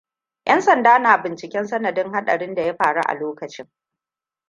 [0.45, 3.67] Ƴan sanda na binciken sanadin haɗarin da ya faru a lokacin.